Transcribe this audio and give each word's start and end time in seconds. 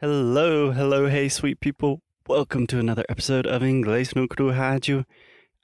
Hello, 0.00 0.70
hello, 0.70 1.08
hey, 1.08 1.28
sweet 1.28 1.58
people. 1.58 2.02
Welcome 2.28 2.68
to 2.68 2.78
another 2.78 3.04
episode 3.08 3.48
of 3.48 3.62
Inglês 3.62 4.14
no 4.14 4.28
Cru 4.28 4.52
Rádio. 4.52 5.04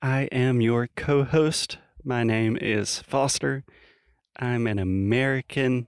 I 0.02 0.22
am 0.32 0.60
your 0.60 0.88
co 0.96 1.22
host. 1.22 1.78
My 2.02 2.24
name 2.24 2.58
is 2.60 2.98
Foster. 2.98 3.62
I'm 4.36 4.66
an 4.66 4.80
American, 4.80 5.86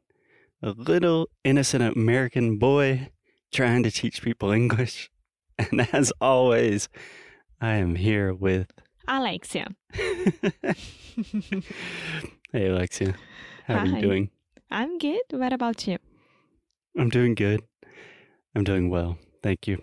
a 0.63 0.71
little 0.71 1.29
innocent 1.43 1.83
American 1.83 2.57
boy 2.57 3.09
trying 3.53 3.83
to 3.83 3.91
teach 3.91 4.23
people 4.23 4.53
English. 4.53 5.11
And 5.59 5.89
as 5.93 6.13
always, 6.21 6.89
I 7.61 7.73
am 7.83 7.97
here 7.97 8.33
with. 8.33 8.71
Alexia. 9.09 9.75
hey, 9.93 10.77
Alexia. 12.55 13.17
How 13.65 13.79
are 13.79 13.87
you 13.87 14.01
doing? 14.01 14.31
I'm 14.71 14.99
good. 14.99 15.23
What 15.31 15.53
about 15.53 15.89
you? 15.89 15.99
I'm 16.97 17.09
doing 17.09 17.35
good. 17.35 17.63
I'm 18.57 18.65
doing 18.65 18.89
well. 18.89 19.19
Thank 19.43 19.67
you. 19.67 19.83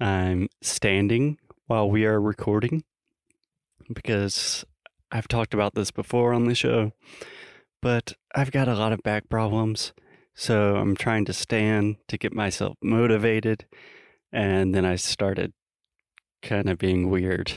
I'm 0.00 0.48
standing 0.62 1.36
while 1.66 1.90
we 1.90 2.06
are 2.06 2.18
recording 2.18 2.84
because 3.92 4.64
I've 5.12 5.28
talked 5.28 5.52
about 5.52 5.74
this 5.74 5.90
before 5.90 6.32
on 6.32 6.46
the 6.46 6.54
show, 6.54 6.92
but 7.82 8.14
I've 8.34 8.50
got 8.50 8.66
a 8.66 8.74
lot 8.74 8.94
of 8.94 9.02
back 9.02 9.28
problems. 9.28 9.92
So 10.34 10.76
I'm 10.76 10.96
trying 10.96 11.26
to 11.26 11.34
stand 11.34 11.96
to 12.08 12.16
get 12.16 12.32
myself 12.32 12.78
motivated. 12.82 13.66
And 14.32 14.74
then 14.74 14.86
I 14.86 14.96
started 14.96 15.52
kind 16.40 16.70
of 16.70 16.78
being 16.78 17.10
weird 17.10 17.52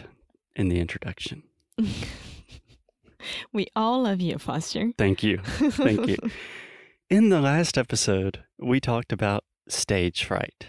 in 0.53 0.67
the 0.67 0.81
introduction. 0.81 1.44
we 3.53 3.67
all 3.73 4.03
love 4.03 4.20
you, 4.20 4.38
Foster. 4.38 4.91
Thank 4.97 5.23
you. 5.23 5.38
Thank 5.38 6.08
you. 6.08 6.17
In 7.09 7.27
the 7.27 7.41
last 7.41 7.77
episode, 7.77 8.44
we 8.58 8.80
talked 8.80 9.11
about 9.11 9.44
stage 9.71 10.23
fright 10.23 10.67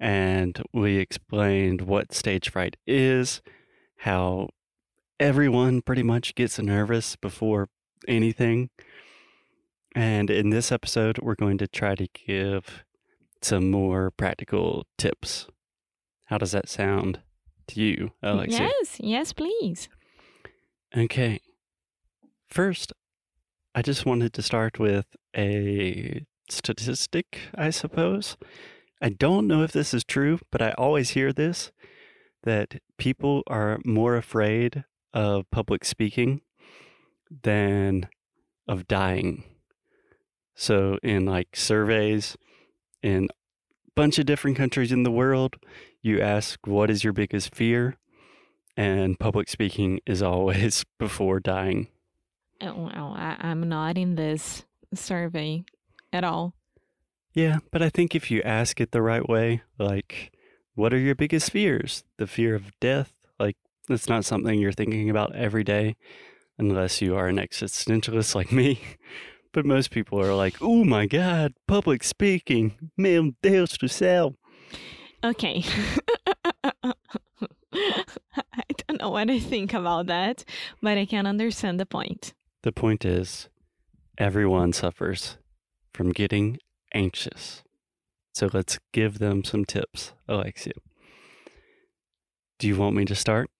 and 0.00 0.62
we 0.72 0.96
explained 0.96 1.82
what 1.82 2.14
stage 2.14 2.48
fright 2.48 2.76
is, 2.86 3.42
how 3.98 4.48
everyone 5.20 5.82
pretty 5.82 6.02
much 6.02 6.34
gets 6.34 6.58
nervous 6.58 7.16
before 7.16 7.68
anything. 8.08 8.70
And 9.94 10.30
in 10.30 10.48
this 10.50 10.72
episode, 10.72 11.18
we're 11.18 11.34
going 11.34 11.58
to 11.58 11.68
try 11.68 11.94
to 11.96 12.08
give 12.26 12.84
some 13.42 13.70
more 13.70 14.10
practical 14.10 14.86
tips. 14.96 15.46
How 16.26 16.38
does 16.38 16.52
that 16.52 16.68
sound 16.68 17.20
to 17.68 17.80
you, 17.80 18.12
Alexia? 18.22 18.70
yes, 18.80 18.96
yes, 19.00 19.32
please. 19.34 19.88
Okay. 20.96 21.40
First, 22.48 22.92
I 23.74 23.82
just 23.82 24.06
wanted 24.06 24.32
to 24.32 24.42
start 24.42 24.78
with 24.78 25.06
a 25.36 26.24
statistic, 26.52 27.38
I 27.54 27.70
suppose. 27.70 28.36
I 29.00 29.08
don't 29.08 29.46
know 29.46 29.62
if 29.62 29.72
this 29.72 29.94
is 29.94 30.04
true, 30.04 30.38
but 30.50 30.60
I 30.60 30.72
always 30.72 31.10
hear 31.10 31.32
this 31.32 31.72
that 32.42 32.80
people 32.96 33.42
are 33.46 33.80
more 33.84 34.16
afraid 34.16 34.84
of 35.12 35.50
public 35.50 35.84
speaking 35.84 36.40
than 37.42 38.08
of 38.66 38.88
dying. 38.88 39.44
So, 40.54 40.98
in 41.02 41.26
like 41.26 41.54
surveys 41.54 42.36
in 43.02 43.24
a 43.24 43.90
bunch 43.94 44.18
of 44.18 44.26
different 44.26 44.56
countries 44.56 44.92
in 44.92 45.02
the 45.02 45.10
world, 45.10 45.56
you 46.02 46.20
ask, 46.20 46.66
What 46.66 46.90
is 46.90 47.04
your 47.04 47.12
biggest 47.12 47.54
fear? 47.54 47.96
and 48.76 49.18
public 49.18 49.48
speaking 49.48 50.00
is 50.06 50.22
always 50.22 50.84
before 50.98 51.40
dying. 51.40 51.88
Oh, 52.62 52.86
I, 52.86 53.36
I'm 53.38 53.68
not 53.68 53.98
in 53.98 54.14
this 54.14 54.64
survey 54.94 55.64
at 56.12 56.24
all. 56.24 56.54
Yeah, 57.34 57.58
but 57.70 57.82
I 57.82 57.90
think 57.90 58.14
if 58.14 58.30
you 58.30 58.42
ask 58.42 58.80
it 58.80 58.90
the 58.90 59.02
right 59.02 59.28
way, 59.28 59.62
like, 59.78 60.32
what 60.74 60.92
are 60.92 60.98
your 60.98 61.14
biggest 61.14 61.52
fears? 61.52 62.04
The 62.16 62.26
fear 62.26 62.54
of 62.54 62.78
death, 62.80 63.12
like, 63.38 63.56
that's 63.88 64.08
not 64.08 64.24
something 64.24 64.58
you're 64.58 64.72
thinking 64.72 65.08
about 65.08 65.34
every 65.34 65.64
day 65.64 65.96
unless 66.58 67.00
you 67.00 67.16
are 67.16 67.28
an 67.28 67.36
existentialist 67.36 68.34
like 68.34 68.52
me. 68.52 68.80
But 69.52 69.66
most 69.66 69.90
people 69.90 70.20
are 70.20 70.32
like, 70.32 70.58
oh 70.60 70.84
my 70.84 71.06
God, 71.06 71.54
public 71.66 72.04
speaking, 72.04 72.92
meu 72.96 73.32
Deus 73.42 73.76
do 73.76 73.88
céu. 73.88 74.36
Okay. 75.24 75.64
I 77.74 78.64
don't 78.86 79.00
know 79.00 79.10
what 79.10 79.28
I 79.28 79.40
think 79.40 79.74
about 79.74 80.06
that, 80.06 80.44
but 80.80 80.96
I 80.96 81.04
can 81.04 81.26
understand 81.26 81.80
the 81.80 81.86
point. 81.86 82.32
The 82.62 82.70
point 82.70 83.04
is, 83.04 83.48
everyone 84.18 84.72
suffers 84.72 85.36
from 86.00 86.12
getting 86.12 86.56
anxious. 86.94 87.62
So 88.32 88.48
let's 88.50 88.78
give 88.90 89.18
them 89.18 89.44
some 89.44 89.66
tips, 89.66 90.14
Alexia. 90.26 90.72
Do 92.58 92.66
you 92.66 92.78
want 92.78 92.96
me 92.96 93.04
to 93.04 93.14
start? 93.14 93.50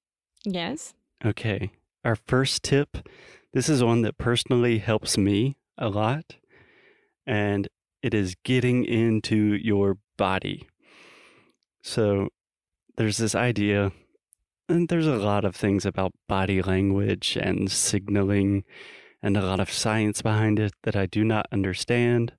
Yes? 0.46 0.94
Okay. 1.22 1.70
Our 2.02 2.16
first 2.16 2.62
tip 2.62 3.06
this 3.52 3.68
is 3.68 3.84
one 3.84 4.00
that 4.02 4.16
personally 4.16 4.78
helps 4.78 5.18
me 5.18 5.58
a 5.76 5.90
lot, 5.90 6.36
and 7.26 7.68
it 8.02 8.14
is 8.14 8.36
getting 8.42 8.86
into 8.86 9.36
your 9.36 9.98
body. 10.16 10.66
So 11.82 12.28
there's 12.96 13.18
this 13.18 13.34
idea, 13.34 13.92
and 14.66 14.88
there's 14.88 15.06
a 15.06 15.16
lot 15.16 15.44
of 15.44 15.54
things 15.54 15.84
about 15.84 16.14
body 16.26 16.62
language 16.62 17.36
and 17.38 17.70
signaling, 17.70 18.64
and 19.22 19.36
a 19.36 19.42
lot 19.42 19.60
of 19.60 19.72
science 19.72 20.22
behind 20.22 20.58
it 20.58 20.72
that 20.82 20.96
I 20.96 21.06
do 21.06 21.24
not 21.24 21.46
understand. 21.52 22.32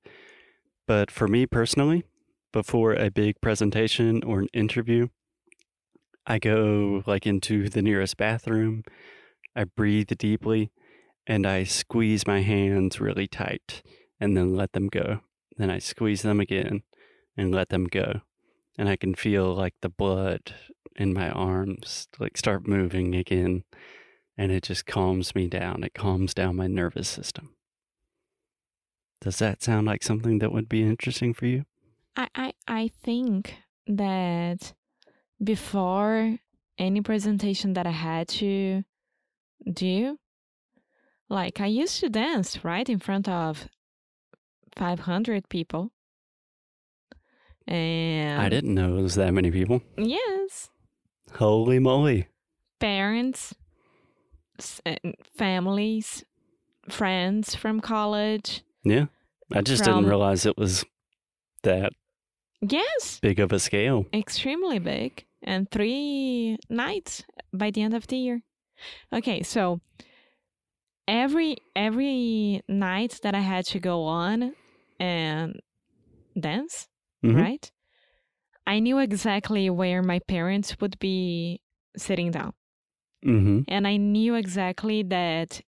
But 0.88 1.12
for 1.12 1.28
me 1.28 1.46
personally, 1.46 2.03
before 2.52 2.94
a 2.94 3.09
big 3.09 3.40
presentation 3.42 4.24
or 4.24 4.40
an 4.40 4.47
interview, 4.53 5.08
I 6.25 6.40
go 6.40 7.03
like 7.06 7.25
into 7.25 7.70
the 7.70 7.81
nearest 7.81 8.18
bathroom. 8.18 8.84
I 9.56 9.66
breathe 9.66 10.09
deeply 10.18 10.72
and 11.28 11.46
I 11.46 11.64
squeeze 11.64 12.28
my 12.28 12.41
hands 12.41 13.00
really 13.00 13.28
tight 13.28 13.84
and 14.20 14.36
then 14.36 14.56
let 14.56 14.74
them 14.74 14.88
go. 14.88 15.22
Then 15.58 15.70
I 15.70 15.80
squeeze 15.80 16.22
them 16.22 16.40
again 16.40 16.84
and 17.38 17.53
let 17.53 17.70
them 17.70 17.86
go. 17.86 18.22
And 18.78 18.90
I 18.90 18.96
can 18.96 19.16
feel 19.16 19.53
like 19.53 19.75
the 19.81 19.90
blood 19.90 20.53
in 20.96 21.14
my 21.14 21.30
arms 21.30 22.08
like 22.20 22.38
start 22.38 22.68
moving 22.68 23.16
again. 23.16 23.64
And 24.41 24.52
it 24.52 24.63
just 24.63 24.88
calms 24.88 25.35
me 25.35 25.46
down. 25.46 25.84
It 25.84 25.94
calms 25.94 26.34
down 26.34 26.56
my 26.56 26.66
nervous 26.66 27.07
system. 27.07 27.53
Does 29.22 29.38
that 29.38 29.62
sound 29.62 29.85
like 29.85 30.02
something 30.02 30.40
that 30.40 30.52
would 30.52 30.68
be 30.68 30.81
interesting 30.81 31.31
for 31.35 31.46
you? 31.46 31.66
I, 32.16 32.28
I, 32.34 32.53
I 32.68 32.88
think 33.03 33.53
that 33.85 34.74
before 35.44 36.40
any 36.79 37.02
presentation 37.02 37.74
that 37.74 37.85
I 37.85 37.91
had 37.91 38.28
to 38.29 38.84
do, 39.72 40.18
like 41.29 41.62
I 41.62 41.68
used 41.68 42.00
to 42.00 42.09
dance 42.09 42.63
right 42.66 42.90
in 42.90 42.97
front 42.97 43.29
of 43.29 43.68
500 44.75 45.50
people. 45.50 45.91
And 47.68 48.41
I 48.41 48.50
didn't 48.50 48.73
know 48.73 48.97
it 48.97 49.03
was 49.03 49.13
that 49.16 49.35
many 49.35 49.52
people. 49.52 49.84
Yes, 50.00 50.72
Holy 51.35 51.78
moly. 51.78 52.28
parents, 52.79 53.53
and 54.86 55.16
families, 55.38 56.24
friends 56.90 57.56
from 57.56 57.80
college. 57.80 58.64
Yeah. 58.84 59.06
I 59.54 59.62
just 59.62 59.84
From- 59.84 59.94
didn't 59.96 60.10
realize 60.10 60.46
it 60.46 60.58
was 60.58 60.86
that 61.64 61.92
Yes, 62.62 63.20
big 63.22 63.40
of 63.40 63.52
a 63.52 63.60
scale. 63.60 64.06
extremely 64.14 64.80
big 64.80 65.26
and 65.44 65.70
three 65.72 66.58
nights 66.70 67.24
by 67.52 67.72
the 67.72 67.82
end 67.82 67.96
of 67.96 68.06
the 68.08 68.16
year 68.18 68.42
okay 69.12 69.42
so 69.42 69.82
every 71.08 71.58
every 71.76 72.62
night 72.68 73.20
that 73.24 73.34
i 73.34 73.40
had 73.40 73.66
to 73.66 73.80
go 73.80 74.04
on 74.04 74.54
and 75.00 75.60
dance 76.40 76.88
Mhm. 77.24 77.36
right 77.42 77.72
i 78.68 78.80
knew 78.80 79.00
exactly 79.00 79.70
where 79.70 80.02
my 80.03 80.20
parents 80.28 80.80
would 80.80 80.97
be 81.00 81.62
sitting 81.97 82.30
down 82.32 82.53
Mm-hmm. 83.26 83.62
and 83.68 83.88
i 83.88 83.97
knew 83.97 84.34
exactly 84.35 85.03
that 85.03 85.62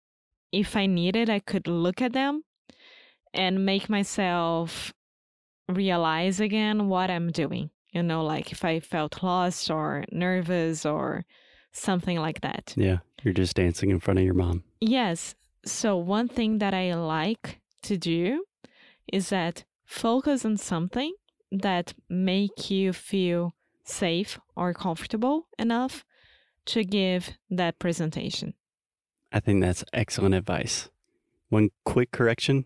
if 0.51 0.75
i 0.75 0.85
needed 0.85 1.29
i 1.29 1.39
could 1.39 1.67
look 1.67 2.01
at 2.01 2.13
them 2.13 2.43
and 3.33 3.65
make 3.65 3.89
myself 3.89 4.93
realize 5.67 6.39
again 6.39 6.87
what 6.87 7.09
i'm 7.09 7.31
doing 7.31 7.69
you 7.93 8.03
know 8.03 8.23
like 8.23 8.51
if 8.51 8.63
i 8.65 8.79
felt 8.79 9.21
lost 9.23 9.69
or 9.69 10.03
nervous 10.11 10.85
or 10.85 11.25
something 11.71 12.17
like 12.19 12.41
that 12.41 12.73
Yeah. 12.75 12.97
You're 13.23 13.33
just 13.33 13.55
dancing 13.55 13.89
in 13.91 13.99
front 13.99 14.19
of 14.19 14.25
your 14.25 14.33
mom. 14.33 14.63
yes 14.79 15.35
so 15.65 15.95
one 15.97 16.27
thing 16.27 16.57
that 16.59 16.73
i 16.73 16.93
like 16.95 17.59
to 17.83 17.97
do 17.97 18.45
is 19.11 19.29
that 19.29 19.63
focus 19.85 20.45
on 20.45 20.57
something 20.57 21.13
that 21.51 21.93
make 22.09 22.69
you 22.71 22.93
feel 22.93 23.53
safe 23.83 24.39
or 24.55 24.73
comfortable 24.73 25.47
enough 25.59 26.05
to 26.65 26.83
give 26.83 27.31
that 27.49 27.79
presentation 27.79 28.53
I 29.31 29.39
think 29.39 29.61
that's 29.61 29.83
excellent 29.93 30.35
advice. 30.35 30.89
One 31.49 31.69
quick 31.85 32.11
correction 32.11 32.65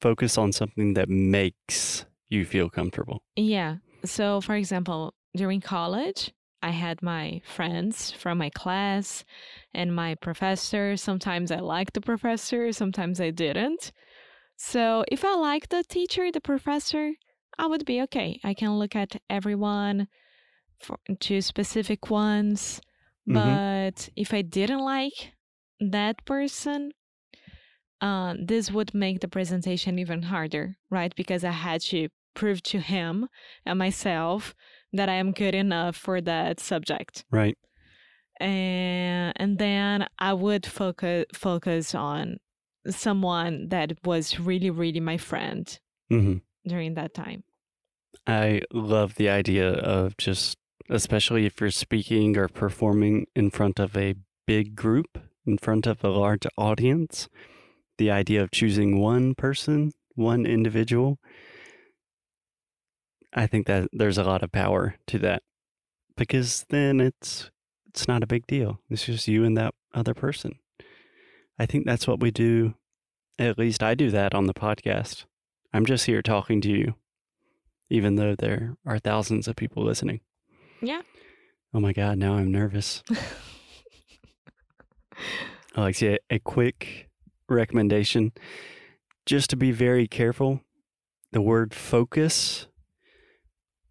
focus 0.00 0.38
on 0.38 0.52
something 0.52 0.94
that 0.94 1.08
makes 1.08 2.06
you 2.28 2.44
feel 2.44 2.70
comfortable. 2.70 3.22
Yeah. 3.34 3.76
So, 4.04 4.40
for 4.40 4.54
example, 4.54 5.14
during 5.34 5.60
college, 5.60 6.32
I 6.62 6.70
had 6.70 7.02
my 7.02 7.42
friends 7.44 8.12
from 8.12 8.38
my 8.38 8.50
class 8.50 9.24
and 9.74 9.94
my 9.94 10.14
professor. 10.14 10.96
Sometimes 10.96 11.50
I 11.50 11.60
liked 11.60 11.94
the 11.94 12.00
professor, 12.00 12.72
sometimes 12.72 13.20
I 13.20 13.30
didn't. 13.30 13.92
So, 14.56 15.04
if 15.08 15.24
I 15.24 15.34
liked 15.34 15.70
the 15.70 15.84
teacher, 15.84 16.32
the 16.32 16.40
professor, 16.40 17.12
I 17.58 17.66
would 17.66 17.84
be 17.84 18.00
okay. 18.02 18.40
I 18.42 18.54
can 18.54 18.78
look 18.78 18.96
at 18.96 19.20
everyone 19.28 20.08
for 20.78 20.98
two 21.20 21.42
specific 21.42 22.10
ones. 22.10 22.80
Mhm. 23.28 23.34
But 23.34 24.08
if 24.16 24.32
I 24.32 24.42
didn't 24.42 24.80
like 24.84 25.32
that 25.80 26.24
person, 26.24 26.92
uh, 28.00 28.34
this 28.38 28.70
would 28.70 28.94
make 28.94 29.20
the 29.20 29.28
presentation 29.28 29.98
even 29.98 30.22
harder, 30.22 30.76
right? 30.90 31.14
Because 31.16 31.44
I 31.44 31.50
had 31.52 31.80
to 31.82 32.08
prove 32.34 32.62
to 32.62 32.78
him 32.80 33.28
and 33.64 33.78
myself 33.78 34.54
that 34.92 35.08
I 35.08 35.14
am 35.14 35.32
good 35.32 35.54
enough 35.54 35.96
for 35.96 36.20
that 36.20 36.60
subject. 36.60 37.24
Right. 37.30 37.56
And 38.38 39.32
and 39.36 39.58
then 39.58 40.06
I 40.18 40.34
would 40.34 40.66
focus 40.66 41.24
focus 41.32 41.94
on 41.94 42.36
someone 42.88 43.68
that 43.70 43.92
was 44.04 44.38
really 44.38 44.70
really 44.70 45.00
my 45.00 45.16
friend 45.16 45.66
hmm 46.10 46.36
during 46.66 46.94
that 46.94 47.14
time. 47.14 47.44
I 48.26 48.62
love 48.72 49.14
the 49.14 49.28
idea 49.28 49.70
of 49.72 50.16
just, 50.16 50.58
especially 50.88 51.46
if 51.46 51.60
you're 51.60 51.70
speaking 51.70 52.36
or 52.36 52.48
performing 52.48 53.26
in 53.34 53.50
front 53.50 53.78
of 53.78 53.96
a 53.96 54.14
big 54.46 54.76
group, 54.76 55.18
in 55.46 55.58
front 55.58 55.86
of 55.86 56.02
a 56.04 56.08
large 56.08 56.46
audience, 56.56 57.28
the 57.98 58.10
idea 58.10 58.42
of 58.42 58.50
choosing 58.50 59.00
one 59.00 59.34
person, 59.34 59.92
one 60.14 60.46
individual. 60.46 61.18
I 63.32 63.46
think 63.46 63.66
that 63.66 63.88
there's 63.92 64.18
a 64.18 64.24
lot 64.24 64.42
of 64.42 64.52
power 64.52 64.96
to 65.08 65.18
that 65.18 65.42
because 66.16 66.64
then 66.70 67.00
it's 67.00 67.50
it's 67.88 68.06
not 68.06 68.22
a 68.22 68.26
big 68.26 68.46
deal. 68.46 68.80
It's 68.90 69.06
just 69.06 69.28
you 69.28 69.44
and 69.44 69.56
that 69.56 69.74
other 69.94 70.14
person. 70.14 70.58
I 71.58 71.64
think 71.64 71.86
that's 71.86 72.06
what 72.06 72.20
we 72.20 72.30
do. 72.30 72.74
At 73.38 73.58
least 73.58 73.82
I 73.82 73.94
do 73.94 74.10
that 74.10 74.34
on 74.34 74.46
the 74.46 74.54
podcast. 74.54 75.24
I'm 75.72 75.86
just 75.86 76.06
here 76.06 76.22
talking 76.22 76.60
to 76.62 76.70
you 76.70 76.94
even 77.88 78.16
though 78.16 78.34
there 78.34 78.76
are 78.84 78.98
thousands 78.98 79.48
of 79.48 79.56
people 79.56 79.84
listening. 79.84 80.20
Yeah. 80.80 81.02
Oh 81.74 81.80
my 81.80 81.92
God, 81.92 82.18
now 82.18 82.34
I'm 82.34 82.50
nervous. 82.50 83.02
I 83.10 83.14
like 83.16 83.22
Alexia, 85.76 86.18
a 86.30 86.38
quick 86.38 87.08
recommendation 87.48 88.32
just 89.26 89.50
to 89.50 89.56
be 89.56 89.72
very 89.72 90.06
careful. 90.06 90.60
The 91.32 91.42
word 91.42 91.74
focus, 91.74 92.66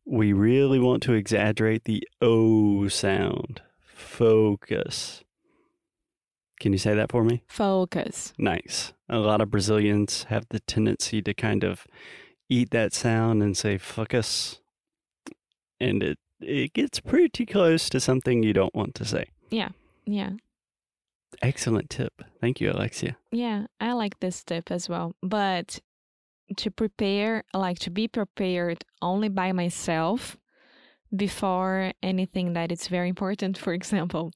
we 0.05 0.33
really 0.33 0.79
want 0.79 1.03
to 1.03 1.13
exaggerate 1.13 1.83
the 1.83 2.07
O 2.21 2.87
sound. 2.87 3.61
Focus. 3.93 5.23
Can 6.59 6.71
you 6.71 6.79
say 6.79 6.95
that 6.95 7.11
for 7.11 7.23
me? 7.23 7.43
Focus. 7.47 8.33
Nice. 8.37 8.93
A 9.09 9.19
lot 9.19 9.41
of 9.41 9.51
Brazilians 9.51 10.23
have 10.25 10.45
the 10.49 10.61
tendency 10.61 11.21
to 11.21 11.33
kind 11.33 11.63
of 11.63 11.85
eat 12.49 12.71
that 12.71 12.93
sound 12.93 13.43
and 13.43 13.57
say 13.57 13.77
focus. 13.77 14.59
And 15.79 16.01
it 16.01 16.17
it 16.39 16.73
gets 16.73 16.99
pretty 16.99 17.45
close 17.45 17.89
to 17.89 17.99
something 17.99 18.43
you 18.43 18.53
don't 18.53 18.75
want 18.75 18.95
to 18.95 19.05
say. 19.05 19.25
Yeah. 19.49 19.69
Yeah. 20.05 20.31
Excellent 21.41 21.89
tip. 21.89 22.21
Thank 22.39 22.61
you, 22.61 22.71
Alexia. 22.71 23.17
Yeah, 23.31 23.65
I 23.79 23.91
like 23.93 24.19
this 24.19 24.43
tip 24.43 24.71
as 24.71 24.87
well. 24.87 25.15
But 25.21 25.79
to 26.57 26.71
prepare, 26.71 27.43
like 27.53 27.79
to 27.79 27.89
be 27.89 28.07
prepared 28.07 28.85
only 29.01 29.29
by 29.29 29.51
myself 29.51 30.37
before 31.15 31.91
anything 32.01 32.53
that 32.53 32.71
is 32.71 32.87
very 32.87 33.09
important, 33.09 33.57
for 33.57 33.73
example, 33.73 34.31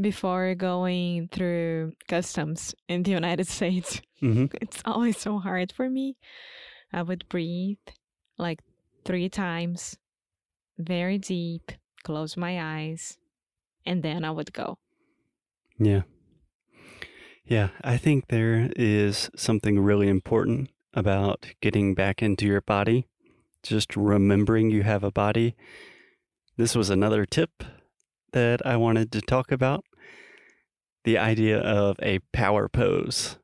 before 0.00 0.54
going 0.54 1.28
through 1.28 1.92
customs 2.08 2.74
in 2.88 3.02
the 3.02 3.10
United 3.10 3.46
States, 3.56 4.00
hmm 4.20 4.46
it's 4.60 4.82
always 4.84 5.18
so 5.18 5.38
hard 5.38 5.72
for 5.72 5.88
me. 5.90 6.16
I 6.92 7.02
would 7.02 7.28
breathe 7.28 7.78
like 8.38 8.60
three 9.04 9.28
times, 9.28 9.96
very 10.78 11.18
deep, 11.18 11.72
close 12.02 12.36
my 12.36 12.60
eyes, 12.60 13.18
and 13.84 14.02
then 14.02 14.24
I 14.24 14.30
would 14.30 14.52
go. 14.52 14.78
Yeah. 15.78 16.02
Yeah, 17.44 17.70
I 17.82 17.96
think 17.96 18.28
there 18.28 18.70
is 18.76 19.30
something 19.36 19.80
really 19.80 20.08
important 20.08 20.70
about 20.94 21.46
getting 21.60 21.94
back 21.94 22.22
into 22.22 22.46
your 22.46 22.60
body, 22.60 23.08
just 23.62 23.96
remembering 23.96 24.70
you 24.70 24.82
have 24.82 25.02
a 25.02 25.10
body. 25.10 25.56
This 26.56 26.74
was 26.76 26.90
another 26.90 27.26
tip 27.26 27.64
that 28.32 28.64
I 28.66 28.76
wanted 28.76 29.10
to 29.12 29.20
talk 29.20 29.50
about 29.50 29.84
the 31.04 31.18
idea 31.18 31.58
of 31.58 31.96
a 32.00 32.20
power 32.32 32.68
pose 32.68 33.38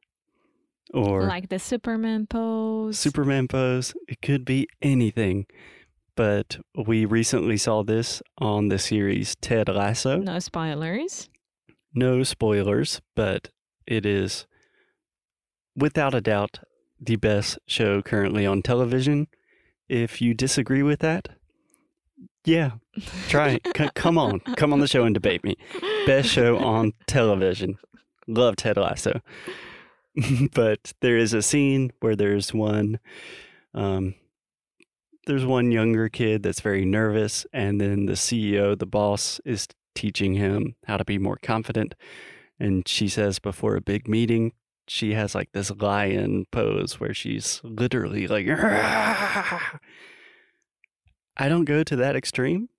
or 0.95 1.27
like 1.27 1.49
the 1.49 1.59
Superman 1.59 2.27
pose. 2.27 2.99
Superman 2.99 3.49
pose. 3.49 3.95
It 4.07 4.23
could 4.23 4.45
be 4.45 4.69
anything. 4.81 5.47
But 6.19 6.59
we 6.75 7.05
recently 7.05 7.57
saw 7.57 7.85
this 7.85 8.21
on 8.39 8.71
the 8.71 8.79
series 8.81 9.37
Ted 9.37 9.69
Lasso. 9.69 10.17
no 10.17 10.41
spoilers. 10.41 11.31
No 11.95 12.25
spoilers, 12.25 13.01
but 13.15 13.51
it 13.87 14.05
is 14.05 14.45
without 15.77 16.17
a 16.17 16.21
doubt 16.21 16.59
the 17.01 17.15
best 17.15 17.61
show 17.69 18.03
currently 18.03 18.45
on 18.45 18.63
television. 18.63 19.29
If 19.89 20.21
you 20.21 20.35
disagree 20.35 20.83
with 20.83 20.99
that, 20.99 21.29
yeah, 22.45 22.73
try 23.29 23.51
it. 23.51 23.69
C- 23.77 23.89
come 23.95 24.19
on, 24.19 24.41
come 24.57 24.73
on 24.73 24.81
the 24.81 24.89
show 24.89 25.05
and 25.05 25.15
debate 25.15 25.45
me. 25.45 25.55
Best 26.05 26.31
show 26.31 26.59
on 26.59 26.95
television. 27.07 27.79
Love 28.27 28.57
Ted 28.57 28.77
Lasso. 28.77 29.21
but 30.53 30.95
there 31.01 31.17
is 31.17 31.33
a 31.33 31.43
scene 31.43 31.93
where 32.01 32.17
there's 32.17 32.53
one 32.53 32.99
um 33.73 34.17
there's 35.29 35.45
one 35.45 35.71
younger 35.71 36.09
kid 36.09 36.43
that's 36.43 36.61
very 36.61 36.85
nervous 36.85 37.47
and 37.53 37.81
then 37.81 38.07
the 38.07 38.15
CEO, 38.15 38.77
the 38.77 38.87
boss 38.87 39.41
is 39.45 39.69
teaching 39.95 40.35
him 40.35 40.75
how 40.87 40.97
to 40.97 41.05
be 41.05 41.19
more 41.19 41.39
confident 41.43 41.95
and 42.59 42.89
she 42.89 43.09
says 43.09 43.39
before 43.39 43.77
a 43.77 43.81
big 43.81 44.09
meeting 44.09 44.53
she 44.89 45.13
has 45.13 45.35
like 45.35 45.53
this 45.53 45.71
lion 45.71 46.47
pose 46.51 46.99
where 46.99 47.13
she's 47.13 47.61
literally 47.63 48.27
like 48.27 48.47
I 48.49 49.79
don't 51.49 51.67
go 51.67 51.85
to 51.85 51.97
that 51.97 52.17
extreme, 52.17 52.71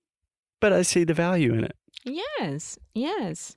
but 0.60 0.72
I 0.72 0.82
see 0.82 1.04
the 1.04 1.14
value 1.14 1.54
in 1.54 1.62
it. 1.64 1.76
Yes, 2.04 2.78
yes. 2.94 3.56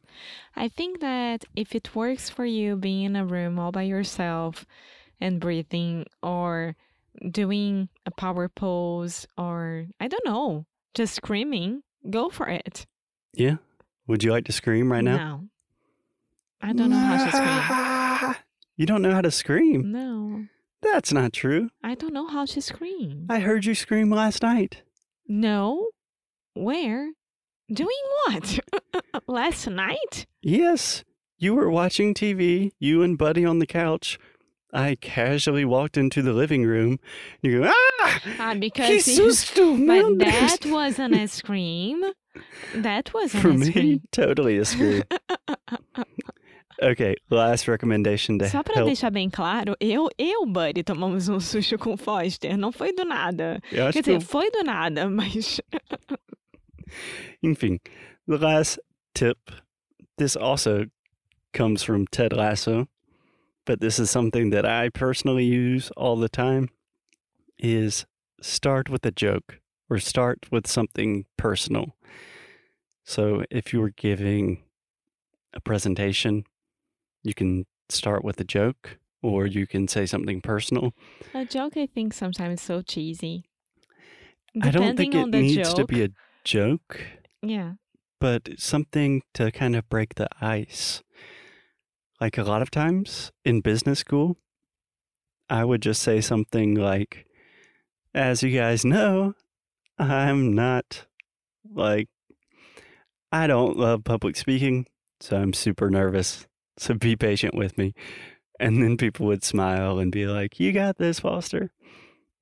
I 0.55 0.69
think 0.69 1.01
that 1.01 1.45
if 1.55 1.75
it 1.75 1.95
works 1.95 2.29
for 2.29 2.45
you 2.45 2.75
being 2.75 3.03
in 3.03 3.15
a 3.15 3.25
room 3.25 3.57
all 3.57 3.71
by 3.71 3.81
yourself 3.83 4.65
and 5.19 5.39
breathing 5.39 6.05
or 6.21 6.75
doing 7.31 7.89
a 8.05 8.11
power 8.11 8.49
pose 8.49 9.27
or 9.37 9.85
I 9.99 10.07
don't 10.07 10.25
know, 10.25 10.65
just 10.93 11.15
screaming, 11.15 11.83
go 12.09 12.29
for 12.29 12.47
it. 12.47 12.85
Yeah. 13.33 13.57
Would 14.07 14.23
you 14.23 14.31
like 14.31 14.45
to 14.45 14.51
scream 14.51 14.91
right 14.91 15.03
now? 15.03 15.15
No. 15.17 15.47
I 16.61 16.73
don't 16.73 16.89
know 16.89 16.97
how 16.97 17.25
to 17.25 17.31
scream. 17.31 18.35
You 18.75 18.87
don't 18.87 19.03
know 19.03 19.13
how 19.13 19.21
to 19.21 19.29
scream. 19.29 19.91
No. 19.91 20.45
That's 20.81 21.13
not 21.13 21.31
true. 21.31 21.69
I 21.83 21.93
don't 21.93 22.13
know 22.13 22.25
how 22.27 22.45
to 22.45 22.59
scream. 22.59 23.27
I 23.29 23.39
heard 23.39 23.65
you 23.65 23.75
scream 23.75 24.09
last 24.09 24.41
night. 24.41 24.81
No. 25.27 25.89
Where? 26.55 27.11
Doing 27.71 28.01
what? 28.25 28.59
Last 29.27 29.67
night? 29.67 30.25
Yes. 30.41 31.03
You 31.37 31.53
were 31.53 31.69
watching 31.69 32.13
TV, 32.13 32.71
you 32.79 33.03
and 33.03 33.17
Buddy 33.17 33.45
on 33.45 33.59
the 33.59 33.67
couch. 33.67 34.17
I 34.73 34.95
casually 34.99 35.65
walked 35.65 35.97
into 35.97 36.21
the 36.23 36.33
living 36.33 36.63
room. 36.65 36.97
and 37.43 37.51
You 37.53 37.61
go, 37.61 37.69
ah! 37.71 38.19
Ah, 38.39 38.55
because 38.55 39.05
Que 39.05 39.13
you- 39.13 39.85
But 40.17 40.25
that 40.25 40.65
wasn't 40.65 41.15
a 41.15 41.27
scream. 41.27 42.01
That 42.75 43.13
wasn't 43.13 43.41
For 43.43 43.49
a 43.49 43.53
me, 43.53 43.65
scream. 43.67 44.01
totally 44.11 44.57
a 44.57 44.65
scream. 44.65 45.03
okay, 46.81 47.15
last 47.29 47.67
recommendation 47.67 48.39
to 48.39 48.45
Só 48.49 48.63
pra 48.63 48.73
help. 48.77 48.87
deixar 48.87 49.11
bem 49.11 49.29
claro, 49.29 49.75
eu 49.79 50.09
e 50.17 50.35
o 50.37 50.47
Buddy 50.47 50.81
tomamos 50.83 51.29
um 51.29 51.39
susto 51.39 51.77
com 51.77 51.95
Foster. 51.95 52.57
Não 52.57 52.71
foi 52.71 52.91
do 52.91 53.05
nada. 53.05 53.61
Eu 53.71 53.85
acho 53.85 53.93
Quer 53.99 54.03
que 54.03 54.13
dizer, 54.17 54.25
foi 54.25 54.49
do 54.49 54.63
nada, 54.63 55.07
mas. 55.07 55.61
Enfim, 57.43 57.79
the 58.27 58.37
last 58.37 58.79
tip. 59.13 59.37
This 60.17 60.35
also 60.35 60.85
comes 61.53 61.83
from 61.83 62.05
Ted 62.11 62.35
Lasso, 62.35 62.87
but 63.65 63.79
this 63.79 63.99
is 63.99 64.09
something 64.09 64.49
that 64.51 64.65
I 64.65 64.89
personally 64.89 65.45
use 65.45 65.91
all 65.97 66.15
the 66.15 66.29
time. 66.29 66.69
Is 67.57 68.05
start 68.41 68.89
with 68.89 69.05
a 69.05 69.11
joke 69.11 69.59
or 69.89 69.99
start 69.99 70.45
with 70.51 70.67
something 70.67 71.25
personal. 71.37 71.95
So 73.05 73.43
if 73.49 73.73
you're 73.73 73.89
giving 73.89 74.63
a 75.53 75.59
presentation, 75.59 76.45
you 77.21 77.33
can 77.33 77.65
start 77.89 78.23
with 78.23 78.39
a 78.39 78.43
joke 78.43 78.97
or 79.21 79.45
you 79.45 79.65
can 79.65 79.87
say 79.87 80.05
something 80.05 80.41
personal. 80.41 80.93
A 81.33 81.45
joke, 81.45 81.77
I 81.77 81.85
think, 81.87 82.13
sometimes 82.13 82.59
is 82.59 82.65
so 82.65 82.81
cheesy. 82.81 83.45
I 84.61 84.69
don't 84.69 84.97
think 84.97 85.15
it 85.15 85.27
needs 85.29 85.73
to 85.73 85.85
be 85.85 86.03
a 86.03 86.09
joke, 86.43 86.99
yeah. 87.41 87.73
but 88.19 88.49
something 88.57 89.23
to 89.33 89.51
kind 89.51 89.75
of 89.75 89.89
break 89.89 90.15
the 90.15 90.27
ice. 90.41 91.01
Like 92.19 92.37
a 92.37 92.43
lot 92.43 92.61
of 92.61 92.71
times 92.71 93.31
in 93.43 93.61
business 93.61 93.99
school, 93.99 94.37
I 95.49 95.65
would 95.65 95.81
just 95.81 96.01
say 96.01 96.21
something 96.21 96.75
like, 96.75 97.25
as 98.13 98.43
you 98.43 98.57
guys 98.57 98.85
know, 98.85 99.33
I'm 99.99 100.53
not 100.53 101.05
like, 101.69 102.07
I 103.31 103.47
don't 103.47 103.77
love 103.77 104.03
public 104.03 104.35
speaking, 104.37 104.85
so 105.19 105.37
I'm 105.37 105.53
super 105.53 105.89
nervous. 105.89 106.47
So 106.77 106.93
be 106.93 107.15
patient 107.15 107.55
with 107.55 107.77
me. 107.77 107.93
And 108.59 108.81
then 108.81 108.97
people 108.97 109.25
would 109.27 109.43
smile 109.43 109.99
and 109.99 110.11
be 110.11 110.25
like, 110.25 110.59
You 110.59 110.71
got 110.71 110.97
this, 110.97 111.19
Foster. 111.19 111.71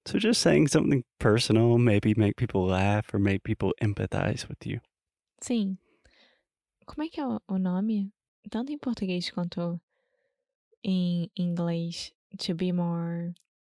So 0.06 0.20
just 0.20 0.42
saying 0.42 0.68
something 0.68 1.04
personal, 1.20 1.78
maybe 1.78 2.14
make 2.16 2.36
people 2.36 2.66
laugh 2.66 3.14
or 3.14 3.20
make 3.20 3.44
people 3.44 3.74
empathize 3.82 4.48
with 4.48 4.66
you. 4.66 4.80
Sim. 5.42 5.78
Como 6.86 7.08
é 7.08 7.10
que 7.10 7.22
é 7.22 7.40
o, 7.48 7.58
nome? 7.58 8.12
Tanto 8.50 8.72
em 8.72 8.78
português 8.78 9.30
quanto 9.30 9.80
em 10.84 11.30
inglês. 11.38 12.12
To 12.40 12.56
be 12.56 12.72
more 12.72 13.34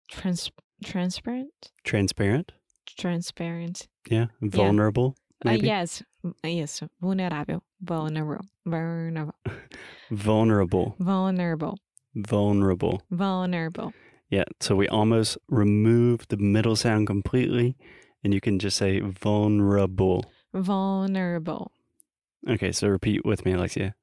trans 0.09 0.49
transparent? 0.83 1.51
Transparent, 1.83 2.53
Transparent. 2.97 3.87
yeah, 4.09 4.27
vulnerable, 4.41 5.15
Uh, 5.45 5.49
maybe. 5.49 5.67
yes. 5.67 6.01
Isso. 6.43 6.89
Vulnerável. 7.01 7.61
Vulnerable. 7.81 8.45
Vulnerable. 8.65 9.35
Vulnerable, 10.09 10.95
Vulnerable. 10.99 11.77
vulnerable. 12.15 13.01
Vulnerable. 13.11 13.93
Yeah, 14.29 14.45
so 14.61 14.75
we 14.75 14.87
almost 14.87 15.37
remove 15.49 16.27
the 16.29 16.37
middle 16.37 16.75
sound 16.75 17.07
completely, 17.07 17.75
and 18.23 18.33
you 18.33 18.39
can 18.41 18.57
just 18.57 18.77
say 18.77 18.99
vulnerable. 19.01 20.23
Vulnerable. 20.53 21.71
Okay, 22.47 22.71
so 22.71 22.87
repeat 22.87 23.25
with 23.25 23.45
me, 23.45 23.51
Alexia. 23.53 23.95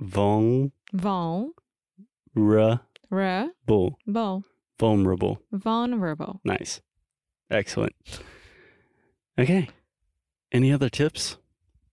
Vulnerable. 0.00 1.52
Vulnerable. 2.34 3.98
Vulnerable. 4.78 5.42
Vulnerable. 5.52 6.40
Nice. 6.44 6.80
Excellent. 7.50 7.94
Okay. 9.38 9.68
Any 10.52 10.72
other 10.72 10.88
tips? 10.88 11.36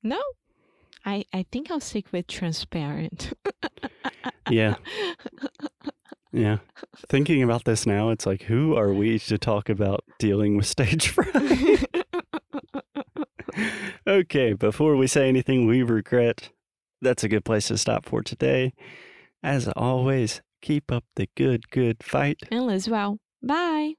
No. 0.04 0.22
I, 1.06 1.26
I 1.34 1.46
think 1.52 1.70
I'll 1.70 1.80
stick 1.80 2.06
with 2.12 2.28
transparent. 2.28 3.34
Yeah. 4.50 4.76
Yeah. 6.32 6.58
Thinking 7.08 7.42
about 7.42 7.66
this 7.66 7.88
now, 7.88 8.10
it's 8.10 8.26
like, 8.26 8.44
who 8.44 8.76
are 8.76 8.94
we 8.94 9.18
to 9.20 9.38
talk 9.38 9.70
about 9.70 10.04
dealing 10.20 10.56
with 10.56 10.68
stage 10.68 11.08
fright? 11.10 11.86
okay, 14.08 14.54
before 14.54 14.96
we 14.96 15.08
say 15.08 15.28
anything 15.30 15.66
we 15.66 15.82
regret, 15.82 16.50
that's 17.06 17.24
a 17.24 17.30
good 17.30 17.46
place 17.46 17.68
to 17.70 17.78
stop 17.78 18.06
for 18.06 18.22
today. 18.22 18.74
As 19.42 19.68
always, 19.70 20.42
keep 20.62 20.92
up 20.92 21.06
the 21.16 21.30
good, 21.38 21.70
good 21.70 22.04
fight. 22.04 22.40
and 22.52 22.66
live 22.66 22.88
well. 22.88 23.20
Bye. 23.42 23.94